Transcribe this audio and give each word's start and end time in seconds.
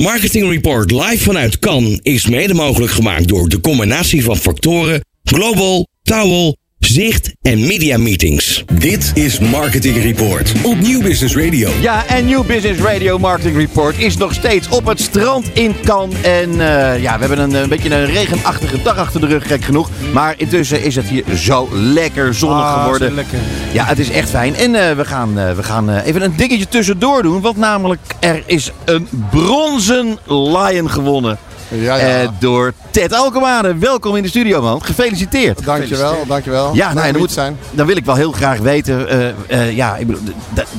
Marketing 0.00 0.50
Report 0.50 0.90
live 0.90 1.18
vanuit 1.18 1.58
Cannes 1.58 1.98
is 2.02 2.26
mede 2.26 2.54
mogelijk 2.54 2.92
gemaakt 2.92 3.28
door 3.28 3.48
de 3.48 3.60
combinatie 3.60 4.24
van 4.24 4.36
factoren 4.36 5.04
Global, 5.24 5.88
Towel, 6.02 6.56
Zicht 6.90 7.32
en 7.42 7.66
Media 7.66 7.98
Meetings. 7.98 8.64
Dit 8.72 9.10
is 9.14 9.38
Marketing 9.38 10.02
Report 10.02 10.52
op 10.62 10.80
Nieuw 10.80 11.02
Business 11.02 11.36
Radio. 11.36 11.70
Ja, 11.80 12.06
en 12.06 12.26
New 12.26 12.46
Business 12.46 12.80
Radio 12.80 13.18
Marketing 13.18 13.56
Report 13.56 13.98
is 13.98 14.16
nog 14.16 14.34
steeds 14.34 14.68
op 14.68 14.86
het 14.86 15.00
strand 15.00 15.50
in 15.52 15.74
Cannes. 15.84 16.20
En 16.22 16.50
eh, 16.50 17.02
ja, 17.02 17.18
we 17.18 17.20
hebben 17.26 17.38
een, 17.38 17.54
een 17.54 17.68
beetje 17.68 17.94
een 17.94 18.06
regenachtige 18.06 18.82
dag 18.82 18.96
achter 18.96 19.20
de 19.20 19.26
rug, 19.26 19.46
gek 19.46 19.64
genoeg. 19.64 19.88
Maar 20.12 20.34
intussen 20.36 20.82
is 20.82 20.96
het 20.96 21.06
hier 21.08 21.24
zo 21.36 21.68
lekker 21.72 22.34
zonnig 22.34 22.64
Ah, 22.64 22.82
geworden. 22.82 23.08
zo 23.08 23.14
lekker. 23.14 23.38
Ja, 23.72 23.84
het 23.84 23.98
is 23.98 24.10
echt 24.10 24.30
fijn. 24.30 24.54
En 24.54 24.74
eh, 24.74 24.96
we 24.96 25.04
gaan, 25.04 25.38
eh, 25.38 25.52
we 25.52 25.62
gaan 25.62 25.90
eh, 25.90 26.06
even 26.06 26.22
een 26.22 26.36
dingetje 26.36 26.68
tussendoor 26.68 27.22
doen. 27.22 27.40
Want 27.40 27.56
namelijk, 27.56 28.00
er 28.20 28.42
is 28.46 28.70
een 28.84 29.08
bronzen 29.30 30.18
lion 30.26 30.90
gewonnen. 30.90 31.38
Ja, 31.70 31.96
ja. 31.96 32.22
eh, 32.22 32.28
door 32.38 32.72
Ted 32.90 33.12
Alkemade. 33.12 33.74
Welkom 33.78 34.16
in 34.16 34.22
de 34.22 34.28
studio, 34.28 34.62
man. 34.62 34.84
Gefeliciteerd. 34.84 35.64
dankjewel, 35.64 36.16
dankjewel. 36.26 36.74
Ja, 36.74 36.92
nou, 36.92 37.12
om 37.12 37.18
moet 37.18 37.32
zijn. 37.32 37.58
Dan 37.70 37.86
wil 37.86 37.96
ik 37.96 38.04
wel 38.04 38.14
heel 38.14 38.32
graag 38.32 38.58
weten. 38.58 39.08
eh, 39.08 39.28
eh, 39.48 39.76
ja, 39.76 39.96
ik 39.96 40.06
bedoel, 40.06 40.22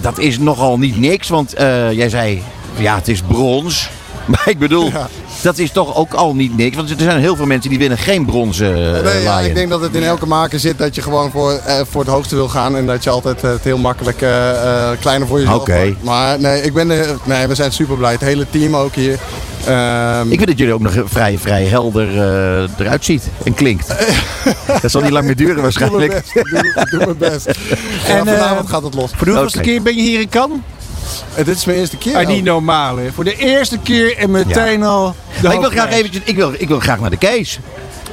dat 0.01 0.17
is 0.19 0.39
nogal 0.39 0.77
niet 0.79 0.99
niks. 0.99 1.29
Want 1.29 1.53
eh, 1.53 1.91
jij 1.91 2.09
zei, 2.09 2.43
ja, 2.77 2.95
het 2.95 3.07
is 3.07 3.21
brons. 3.21 3.89
Maar 4.25 4.43
ik 4.49 4.59
bedoel, 4.59 4.85
Ja. 4.91 5.07
Dat 5.41 5.57
is 5.57 5.71
toch 5.71 5.95
ook 5.95 6.13
al 6.13 6.35
niet 6.35 6.57
niks. 6.57 6.75
Want 6.75 6.89
er 6.89 6.95
zijn 6.99 7.19
heel 7.19 7.35
veel 7.35 7.45
mensen 7.45 7.69
die 7.69 7.79
winnen 7.79 7.97
geen 7.97 8.25
bronzen 8.25 8.95
eh, 8.95 9.03
Nee, 9.03 9.21
ja, 9.21 9.39
ik 9.39 9.55
denk 9.55 9.69
dat 9.69 9.81
het 9.81 9.95
in 9.95 10.03
elke 10.03 10.25
maker 10.25 10.59
zit 10.59 10.77
dat 10.77 10.95
je 10.95 11.01
gewoon 11.01 11.31
voor, 11.31 11.51
eh, 11.51 11.79
voor 11.89 12.01
het 12.01 12.09
hoogste 12.09 12.35
wil 12.35 12.47
gaan. 12.49 12.75
En 12.75 12.85
dat 12.85 13.03
je 13.03 13.09
altijd 13.09 13.43
eh, 13.43 13.49
het 13.49 13.63
heel 13.63 13.77
makkelijk 13.77 14.21
eh, 14.21 14.49
eh, 14.91 14.99
kleiner 14.99 15.27
voor 15.27 15.39
jezelf 15.39 15.59
Oké. 15.61 15.95
Maar 16.01 16.39
nee, 16.39 16.61
ik 16.61 16.73
ben 16.73 16.89
er, 16.89 17.07
nee, 17.23 17.47
we 17.47 17.55
zijn 17.55 17.71
super 17.71 17.97
blij. 17.97 18.11
Het 18.11 18.21
hele 18.21 18.45
team 18.49 18.75
ook 18.75 18.95
hier. 18.95 19.19
Ehm, 19.65 20.21
Ik 20.31 20.37
vind 20.37 20.47
dat 20.47 20.57
jullie 20.57 20.73
ook 20.73 20.81
nog 20.81 20.93
vrij, 21.05 21.37
vrij 21.37 21.63
helder 21.65 22.07
eh, 22.07 22.69
eruit 22.79 23.05
ziet 23.05 23.23
en 23.43 23.53
klinkt. 23.53 23.87
dat 24.81 24.91
zal 24.91 25.01
niet 25.01 25.11
lang 25.11 25.25
meer 25.25 25.35
duren 25.35 25.55
doe 25.55 25.63
mijn 25.63 25.73
waarschijnlijk. 25.77 26.13
best. 26.13 26.35
Ik 26.35 26.89
Doe, 26.91 26.99
mijn 27.05 27.17
best. 27.17 27.45
En 27.45 27.55
En, 28.17 28.27
eh, 28.27 28.39
vanavond 28.39 28.69
gaat 28.69 28.83
het 28.83 28.93
los. 28.93 29.11
Voor 29.15 29.25
de 29.25 29.31
hoeveelste 29.31 29.59
keer 29.59 29.81
ben 29.81 29.95
je 29.95 30.01
hier 30.01 30.19
in 30.19 30.29
Cannes? 30.29 30.57
Eh, 31.35 31.45
dit 31.45 31.55
is 31.55 31.65
mijn 31.65 31.77
eerste 31.77 31.97
keer. 31.97 32.15
Ah, 32.15 32.27
niet 32.27 32.43
normaal, 32.43 32.97
hè. 32.97 33.11
Voor 33.11 33.23
de 33.23 33.35
eerste 33.35 33.77
keer 33.77 34.17
en 34.17 34.31
meteen 34.31 34.83
al 34.83 35.15
Maar 35.43 35.53
ik 35.53 35.59
wil 35.59 35.69
graag 35.69 35.91
eventjes, 35.91 36.23
ik 36.25 36.35
wil, 36.35 36.53
ik 36.57 36.67
wil 36.67 36.79
graag 36.79 36.99
naar 36.99 37.09
de 37.09 37.17
case. 37.17 37.59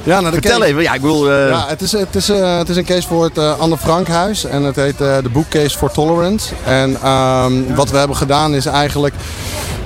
ja, 0.03 0.19
naar 0.19 0.31
de 0.31 0.37
Vertel 0.41 0.59
case. 0.59 0.69
even. 0.71 0.81
Ja, 0.81 0.93
ik 0.93 1.01
bedoel, 1.01 1.31
eh, 1.31 1.49
Ja, 1.49 1.65
het 1.67 1.81
is, 1.81 1.91
het, 1.91 2.15
is, 2.15 2.29
eh, 2.29 2.57
het 2.57 2.69
is 2.69 2.75
een 2.75 2.85
case 2.85 3.07
voor 3.07 3.23
het 3.23 3.37
eh, 3.37 3.59
Anne 3.59 3.77
Frank 3.77 4.07
huis 4.07 4.45
en 4.45 4.63
het 4.63 4.75
heet 4.75 4.97
de 4.97 5.29
Bookcase 5.31 5.77
for 5.77 5.91
Tolerance. 5.91 6.53
En 6.65 6.97
ehm, 7.03 7.53
wat 7.75 7.89
we 7.89 7.97
hebben 7.97 8.17
gedaan 8.17 8.53
is 8.53 8.65
eigenlijk 8.65 9.13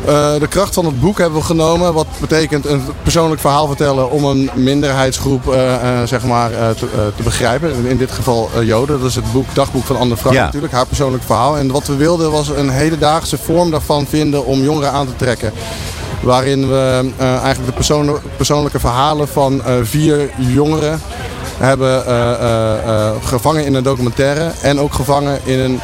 eh, 0.06 0.40
de 0.40 0.48
kracht 0.48 0.73
van 0.73 0.86
het 0.86 1.00
boek 1.00 1.18
hebben 1.18 1.40
we 1.40 1.46
genomen. 1.46 1.94
Wat 1.94 2.08
betekent 2.20 2.66
een 2.66 2.84
persoonlijk 3.04 3.42
verhaal 3.42 3.68
vertellen 3.68 4.12
om 4.12 4.23
een 4.23 4.50
minderheidsgroep 4.54 5.48
eh, 5.54 5.73
eh, 5.73 6.08
zeg 6.08 6.23
maar, 6.23 6.50
te, 6.50 6.88
te 7.16 7.23
begrijpen. 7.23 7.86
In 7.86 7.98
dit 7.98 8.12
geval 8.12 8.50
Joden. 8.64 9.00
Dat 9.00 9.09
is 9.09 9.16
het 9.16 9.31
boek, 9.31 9.56
dagboek 9.56 9.84
van 9.84 9.98
Anne 9.98 10.18
Frank 10.18 10.36
Ja. 10.36 10.44
natuurlijk, 10.44 10.74
haar 10.74 10.86
persoonlijk 10.86 11.24
verhaal. 11.24 11.58
En 11.58 11.72
wat 11.72 11.88
we 11.88 11.96
wilden 11.96 12.31
was 12.31 12.50
een 12.50 12.70
hedendaagse 12.70 13.38
vorm 13.38 13.72
daarvan 13.72 14.06
vinden 14.06 14.46
om 14.46 14.62
jongeren 14.64 14.92
aan 14.92 15.08
te 15.08 15.16
trekken. 15.16 15.52
Waarin 16.22 16.70
we 16.70 17.12
eigenlijk 17.18 17.66
de 17.66 17.72
persoon- 17.72 18.18
persoonlijke 18.38 18.80
verhalen 18.80 19.28
van 19.28 19.62
vier 19.84 20.30
jongeren 20.38 21.02
hebben 21.58 22.04
gevangen 23.24 23.66
in 23.66 23.74
een 23.74 23.84
documentaire. 23.84 24.52
En 24.62 24.80
ook 24.80 24.94
gevangen 24.94 25.40
in 25.44 25.59
een, 25.59 25.80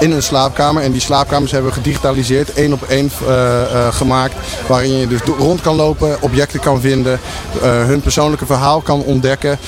in 0.00 0.12
een 0.12 0.22
slaapkamer. 0.22 0.82
En 0.82 0.92
die 0.92 1.00
slaapkamers 1.00 1.52
hebben 1.52 1.70
we 1.70 1.76
gedigitaliseerd, 1.76 2.52
één 2.52 2.72
op 2.72 2.82
één 2.82 3.10
eh, 3.26 3.62
eh, 3.62 3.94
gemaakt. 3.94 4.34
Waarin 4.66 4.98
je 4.98 5.06
dus 5.06 5.20
rond 5.38 5.60
kan 5.60 5.76
lopen, 5.76 6.22
objecten 6.22 6.60
kan 6.60 6.80
vinden, 6.80 7.20
eh, 7.62 7.84
hun 7.84 8.00
persoonlijke 8.00 8.46
verhaal 8.46 8.80
kan 8.80 9.02
ontdekken, 9.02 9.58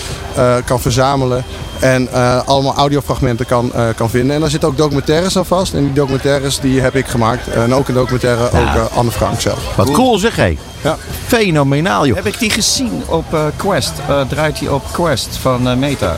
kan 0.65 0.81
verzamelen. 0.81 1.45
En 1.81 2.09
allemaal 2.47 2.75
audiofragmenten 2.75 3.47
kan, 3.47 3.73
kan 3.97 4.11
vinden. 4.11 4.35
En 4.35 4.41
daar 4.41 4.51
zitten 4.51 4.69
ook 4.69 4.77
documentaires 4.77 5.37
aan 5.37 5.47
vast. 5.47 5.75
En 5.75 5.85
die 5.85 5.93
documentaires 5.93 6.61
die 6.61 6.81
heb 6.81 6.95
ik 6.95 7.07
gemaakt. 7.07 7.49
En 7.49 7.75
ook 7.75 7.89
een 7.89 7.95
documentaire, 7.95 8.45
ook 8.45 8.91
Anne 8.95 9.11
Frank 9.11 9.41
zelf. 9.41 9.77
wat 9.77 9.91
cool 9.91 10.19
zeg 10.19 10.37
hé. 10.37 10.57
Ja. 10.83 10.97
Fenomenaal 11.27 12.07
joh. 12.07 12.17
Heb 12.17 12.27
ik 12.27 12.39
die 12.39 12.51
gezien 12.51 13.03
op 13.07 13.35
eh, 13.35 13.45
Quest? 13.57 13.93
Eh, 14.09 14.21
draait 14.29 14.59
die 14.59 14.73
op 14.73 14.83
Quest 14.93 15.37
van 15.37 15.69
eh, 15.69 15.77
Meta? 15.77 16.17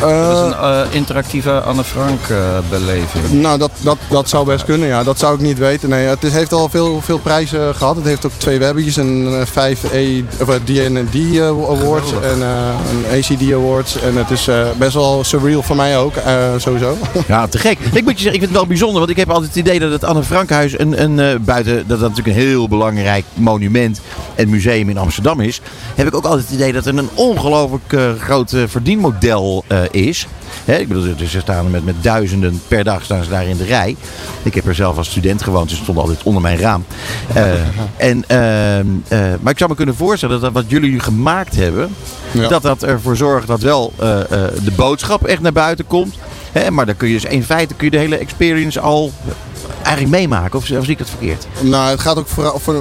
Dat 0.00 0.10
is 0.10 0.54
een 0.60 0.92
interactieve 0.92 1.60
Anne 1.60 1.84
Frank 1.84 2.20
beleving. 2.70 3.30
Nou, 3.30 3.58
dat, 3.58 3.70
dat, 3.80 3.96
dat 4.10 4.28
zou 4.28 4.46
best 4.46 4.64
kunnen, 4.64 4.88
ja. 4.88 5.02
Dat 5.02 5.18
zou 5.18 5.34
ik 5.34 5.40
niet 5.40 5.58
weten. 5.58 5.88
Nee, 5.88 6.06
het 6.06 6.24
is, 6.24 6.32
heeft 6.32 6.52
al 6.52 6.68
veel, 6.68 7.00
veel 7.00 7.18
prijzen 7.18 7.74
gehad. 7.74 7.96
Het 7.96 8.04
heeft 8.04 8.26
ook 8.26 8.32
twee 8.36 8.58
webbies, 8.58 8.96
een 8.96 9.26
eh, 9.40 9.46
5 9.46 9.92
E, 9.92 10.22
of, 10.40 10.58
D&D 10.64 11.14
eh, 11.14 11.46
Awards 11.46 12.12
en 12.12 12.40
een 12.40 13.18
ACD 13.18 13.52
Awards. 13.52 14.00
En 14.00 14.16
het 14.16 14.30
is 14.30 14.48
best 14.78 14.94
wel 14.94 15.24
surreal 15.24 15.62
voor 15.62 15.76
mij 15.76 15.98
ook, 15.98 16.14
sowieso. 16.56 16.96
Ja, 17.26 17.46
te 17.46 17.58
gek. 17.58 17.78
Ik 17.92 18.04
moet 18.04 18.16
je 18.16 18.22
zeggen, 18.22 18.24
ik 18.24 18.30
vind 18.30 18.40
het 18.40 18.50
wel 18.50 18.66
bijzonder, 18.66 18.98
want 18.98 19.10
ik 19.10 19.16
heb 19.16 19.30
altijd 19.30 19.48
het 19.48 19.66
idee 19.66 19.78
dat 19.78 19.90
het 19.90 20.04
Anne 20.04 20.22
Frankhuis 20.22 20.78
een, 20.78 21.02
een 21.02 21.44
buiten 21.44 21.74
dat 21.76 22.00
dat 22.00 22.08
natuurlijk 22.08 22.36
een 22.36 22.42
heel 22.42 22.68
belangrijk 22.68 23.24
monument 23.34 24.00
en 24.34 24.48
museum 24.48 24.88
in 24.88 24.98
Amsterdam 24.98 25.40
is, 25.40 25.60
heb 25.94 26.06
ik 26.06 26.14
ook 26.14 26.24
altijd 26.24 26.42
het 26.44 26.54
idee 26.54 26.72
dat 26.72 26.84
het 26.84 26.96
een 26.96 27.08
ongelooflijk 27.14 27.92
eh, 27.92 28.12
groot 28.20 28.52
eh, 28.52 28.62
verdienmodel 28.66 29.64
eh, 29.66 29.78
is. 29.90 30.26
Hè, 30.64 30.76
ik 30.76 30.88
bedoel, 30.88 31.16
dus 31.16 31.30
ze 31.30 31.40
staan 31.40 31.70
met, 31.70 31.84
met 31.84 31.94
duizenden 32.00 32.62
per 32.68 32.84
dag 32.84 33.04
staan 33.04 33.24
ze 33.24 33.30
daar 33.30 33.46
in 33.46 33.56
de 33.56 33.64
rij. 33.64 33.96
Ik 34.42 34.54
heb 34.54 34.66
er 34.66 34.74
zelf 34.74 34.96
als 34.96 35.10
student 35.10 35.42
gewoond, 35.42 35.68
dus 35.68 35.76
ze 35.76 35.82
stonden 35.82 36.04
altijd 36.04 36.22
onder 36.22 36.42
mijn 36.42 36.58
raam. 36.58 36.84
En, 37.96 38.24
ehm, 38.26 38.86
eh, 39.08 39.18
maar 39.40 39.52
ik 39.52 39.58
zou 39.58 39.70
me 39.70 39.76
kunnen 39.76 39.94
voorstellen 39.94 40.40
dat 40.40 40.52
wat 40.52 40.64
jullie 40.68 40.90
nu 40.90 41.00
gemaakt 41.00 41.56
hebben, 41.56 41.94
Ja. 42.30 42.48
dat 42.48 42.62
dat 42.62 42.82
ervoor 42.82 43.16
zorgt 43.16 43.46
dat 43.46 43.60
wel 43.60 43.92
de 44.64 44.72
boodschap 44.76 45.24
echt 45.24 45.40
naar 45.40 45.52
buiten 45.52 45.86
komt. 45.86 46.14
Hè, 46.52 46.70
maar 46.70 46.86
dan 46.86 46.96
kun 46.96 47.08
je 47.08 47.14
dus 47.14 47.24
in 47.24 47.44
feite 47.44 47.74
kun 47.74 47.84
je 47.84 47.90
de 47.90 47.98
hele 47.98 48.16
experience 48.16 48.80
al 48.80 49.12
eigenlijk 49.86 50.16
meemaken. 50.16 50.58
Of, 50.58 50.70
of 50.70 50.84
zie 50.84 50.92
ik 50.92 50.98
dat 50.98 51.08
verkeerd? 51.08 51.46
nou, 51.60 51.90
het 51.90 52.00
gaat 52.00 52.18
ook 52.18 52.26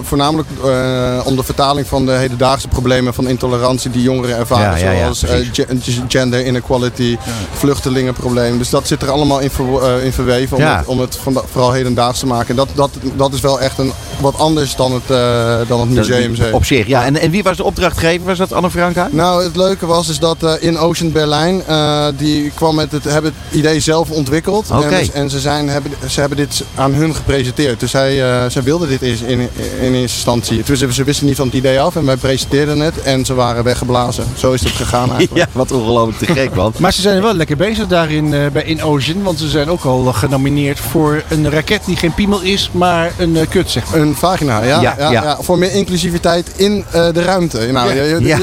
voornamelijk 0.04 0.50
eh, 0.64 1.22
om 1.26 1.36
de 1.36 1.44
vertaling 1.44 1.88
van 1.88 2.06
de 2.06 2.12
hedendaagse 2.12 2.68
problemen 2.68 3.14
van 3.14 3.28
intolerantie 3.28 3.92
die 3.92 4.02
jongeren 4.02 4.38
ervaren. 4.38 4.80
Ja, 4.80 4.92
ja, 4.92 5.00
ja, 5.00 5.14
zoals 5.14 5.24
eh, 5.24 5.68
gender 6.08 6.46
inequality, 6.46 7.18
vluchtelingenprobleem. 7.54 8.58
Dus 8.58 8.70
dat 8.70 8.88
zit 8.88 9.02
er 9.02 9.10
allemaal 9.12 9.40
in, 9.40 9.50
ver- 9.50 9.84
eh, 9.98 10.06
in 10.06 10.14
verweven 10.14 10.58
om 10.58 10.64
Ja. 10.64 10.78
het, 10.78 10.88
om 10.88 11.00
het 11.00 11.20
vooral 11.52 11.72
hedendaags 11.72 12.20
te 12.20 12.26
maken. 12.26 12.50
En 12.50 12.56
dat, 12.56 12.68
dat, 12.74 12.90
dat 13.16 13.34
is 13.34 13.40
wel 13.42 13.60
echt 13.62 13.78
een, 13.78 13.92
wat 14.20 14.38
anders 14.38 14.76
dan 14.76 14.94
het, 14.94 15.10
eh, 15.10 15.58
dan 15.68 15.80
het 15.80 15.90
museum. 15.90 16.36
Op 16.52 16.66
zich, 16.66 16.88
ja. 16.88 17.06
En, 17.06 17.18
en 17.22 17.32
wie 17.32 17.44
was 17.44 17.58
de 17.58 17.64
opdrachtgever? 17.64 18.26
Was 18.26 18.38
dat 18.38 18.54
Anne 18.54 18.70
Franka? 18.70 19.08
Nou, 19.12 19.44
het 19.44 19.56
leuke 19.56 19.86
was 19.86 20.10
is 20.10 20.20
dat 20.20 20.44
eh, 20.44 20.54
in 20.60 20.78
Ocean 20.78 21.12
Berlijn, 21.12 21.64
eh, 21.66 22.08
die 22.18 22.52
kwam 22.56 22.76
met 22.76 22.92
het, 22.92 23.04
hebben 23.04 23.34
het 23.50 23.60
idee 23.60 23.80
zelf 23.80 24.10
ontwikkeld. 24.10 24.72
Oké. 24.72 24.96
En, 24.96 25.14
en 25.14 25.30
ze, 25.30 25.40
zijn, 25.40 25.70
hebben, 25.70 25.92
ze 26.08 26.20
hebben 26.20 26.38
dit 26.38 26.64
aan 26.76 26.94
hun 26.94 27.16
gepresenteerd. 27.16 27.80
Dus 27.80 27.92
zij, 27.92 28.24
eh, 28.24 28.50
zij 28.50 28.64
wilden 28.64 28.88
dit 28.88 29.02
in, 29.02 29.18
in, 29.26 29.40
in 29.80 29.94
eerste 29.94 30.00
instantie. 30.00 30.64
Dus 30.66 30.80
ze 30.80 31.04
wisten 31.04 31.26
niet 31.26 31.36
van 31.36 31.46
het 31.46 31.56
idee 31.56 31.80
af 31.80 31.96
en 31.96 32.06
wij 32.06 32.18
presenteerden 32.18 32.80
het 32.80 33.02
en 33.02 33.26
ze 33.26 33.34
waren 33.34 33.64
weggeblazen. 33.64 34.26
Zo 34.38 34.52
is 34.52 34.64
het 34.64 34.72
gegaan 34.72 35.10
eigenlijk. 35.18 35.46
Ja, 35.46 35.48
wat 35.52 35.72
ongelooflijk 35.72 36.18
te 36.18 36.26
gek, 36.26 36.56
man. 36.56 36.74
Maar 36.80 36.94
ze 36.94 37.02
zijn 37.02 37.22
wel 37.22 37.34
lekker 37.34 37.58
bezig 37.58 37.88
daar 37.88 38.12
in, 38.12 38.34
eh, 38.34 38.48
bij 38.54 38.64
In 38.64 38.84
Ocean. 38.84 39.24
Want 39.24 39.40
ze 39.40 39.50
zijn 39.50 39.70
ook 39.70 39.84
al 39.84 40.04
genomineerd 40.14 40.80
voor 40.80 41.24
een 41.30 41.50
raket 41.50 41.86
die 41.86 41.96
geen 41.96 42.14
piemel 42.14 42.42
is, 42.42 42.70
maar 42.72 43.12
een 43.18 43.38
kut, 43.50 43.70
zeg 43.70 43.92
maar. 43.92 44.00
Een 44.06 44.16
vagina, 44.16 44.64
ja, 44.64 44.82
Ja, 44.82 45.12
ja. 45.12 45.38
Voor 45.42 45.58
meer 45.58 45.72
inclusiviteit 45.72 46.52
in 46.56 46.86
eh, 46.92 47.14
de 47.14 47.22
ruimte. 47.22 47.72
Nou, 47.72 47.94
ja, 47.94 48.04
ja, 48.04 48.38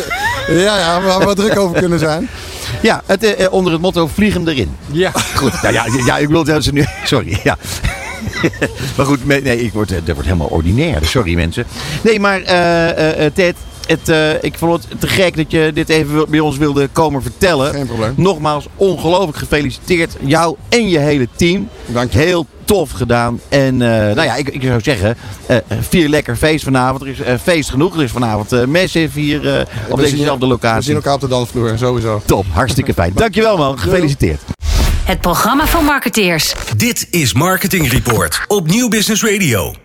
Ja. 0.49 1.03
waar 1.03 1.19
we 1.19 1.25
wat 1.25 1.37
druk 1.37 1.59
over 1.59 1.79
kunnen 1.79 1.99
zijn. 1.99 2.29
Ja, 2.83 3.03
het, 3.07 3.25
eh, 3.25 3.45
eh, 3.45 3.53
onder 3.53 3.73
het 3.73 3.83
motto 3.83 4.07
vliegen 4.07 4.49
erin. 4.49 4.77
Ja. 4.91 5.13
Goed, 5.35 5.63
nou 5.63 5.75
ja, 5.75 5.85
ja, 6.07 6.19
ik 6.19 6.29
wil 6.29 6.45
dat 6.45 6.65
ze 6.65 6.73
nu... 6.73 6.85
Sorry, 7.05 7.41
ja. 7.45 7.57
maar 8.97 9.07
goed, 9.07 9.27
nee, 9.27 9.65
ik 9.65 9.73
word, 9.73 9.89
dat 9.89 10.01
wordt 10.07 10.25
helemaal 10.25 10.47
ordinair. 10.47 10.99
Sorry 11.05 11.35
mensen. 11.35 11.65
Nee, 12.03 12.21
maar 12.21 12.41
eh, 12.43 13.27
Ted, 13.35 13.55
het, 13.87 14.09
eh, 14.09 14.43
ik 14.43 14.59
vond 14.59 14.87
het 14.89 15.01
te 15.01 15.07
gek 15.07 15.37
dat 15.37 15.51
je 15.51 15.71
dit 15.75 15.89
even 15.89 16.31
bij 16.31 16.41
ons 16.41 16.57
wilde 16.57 16.89
komen 16.89 17.23
vertellen. 17.23 17.75
Geen 17.75 17.87
probleem. 17.87 18.13
Nogmaals, 18.17 18.67
ongelooflijk 18.77 19.39
gefeliciteerd. 19.39 20.17
Jou 20.21 20.57
en 20.69 20.89
je 20.89 20.99
hele 20.99 21.29
team. 21.37 21.69
Dank 21.87 22.13
je. 22.13 22.19
Heel 22.19 22.47
tof 22.65 22.91
gedaan. 22.91 23.41
En 23.49 23.83
eh, 23.83 23.89
nou 23.89 24.23
ja, 24.23 24.35
ik, 24.35 24.49
ik 24.49 24.63
zou 24.63 24.81
zeggen, 24.81 25.17
eh, 25.47 25.57
vier 25.81 26.09
lekker 26.09 26.37
feest 26.37 26.65
vanavond. 26.65 27.03
Er 27.03 27.09
is 27.09 27.41
feest 27.43 27.71
genoeg. 27.71 27.97
Er 27.97 28.03
is 28.03 28.11
vanavond 28.11 28.67
Massive 28.67 29.21
hier 29.21 29.57
eh, 29.57 29.67
op 29.89 29.97
We 29.97 30.03
dezezelfde 30.03 30.47
We 30.47 30.53
locatie. 30.53 30.83
zien 30.83 30.95
elkaar 30.95 31.15
op 31.15 31.21
de 31.21 31.29
dansvloer, 31.29 31.79
sowieso. 31.79 32.23
Top, 32.27 32.45
hartstikke 32.51 32.95
fijn. 32.95 33.13
Dankjewel 33.15 33.57
man, 33.57 33.79
gefeliciteerd. 33.79 34.41
Het 35.05 35.21
programma 35.21 35.67
voor 35.67 35.85
marketeers. 35.85 36.55
Dit 36.77 37.07
is 37.11 37.33
Marketing 37.33 37.91
Report 37.91 38.41
op 38.47 38.67
Nieuw 38.67 38.89
Business 38.89 39.25
Radio. 39.25 39.82